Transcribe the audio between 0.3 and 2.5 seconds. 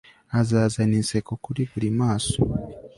Azazana inseko kuri buri maso